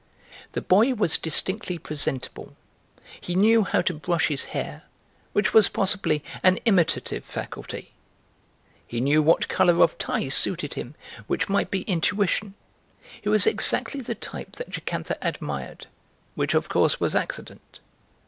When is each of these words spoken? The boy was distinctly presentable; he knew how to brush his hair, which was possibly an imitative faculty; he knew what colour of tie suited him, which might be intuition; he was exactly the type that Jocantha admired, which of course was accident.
The 0.53 0.63
boy 0.63 0.95
was 0.95 1.19
distinctly 1.19 1.77
presentable; 1.77 2.55
he 3.21 3.35
knew 3.35 3.63
how 3.63 3.83
to 3.83 3.93
brush 3.93 4.29
his 4.29 4.45
hair, 4.45 4.81
which 5.31 5.53
was 5.53 5.69
possibly 5.69 6.23
an 6.41 6.57
imitative 6.65 7.23
faculty; 7.23 7.91
he 8.87 8.99
knew 8.99 9.21
what 9.21 9.47
colour 9.47 9.83
of 9.83 9.99
tie 9.99 10.27
suited 10.29 10.73
him, 10.73 10.95
which 11.27 11.49
might 11.49 11.69
be 11.69 11.81
intuition; 11.83 12.55
he 13.21 13.29
was 13.29 13.45
exactly 13.45 14.01
the 14.01 14.15
type 14.15 14.53
that 14.53 14.71
Jocantha 14.75 15.17
admired, 15.21 15.85
which 16.33 16.55
of 16.55 16.67
course 16.67 16.99
was 16.99 17.13
accident. 17.13 17.79